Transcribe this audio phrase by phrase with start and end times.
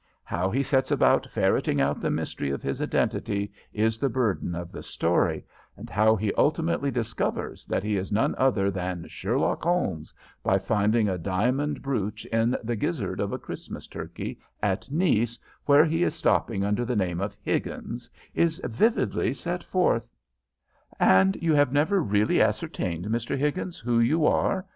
[0.23, 4.71] How he sets about ferreting out the mystery of his identity is the burden of
[4.71, 5.45] the story,
[5.77, 10.11] and how he ultimately discovers that he is none other than Sherlock Holmes
[10.41, 15.37] by finding a diamond brooch in the gizzard of a Christmas turkey at Nice,
[15.67, 20.09] where he is stopping under the name of Higgins, is vividly set forth:
[20.99, 23.37] "'And you have never really ascertained, Mr.
[23.37, 24.65] Higgins, who you are?'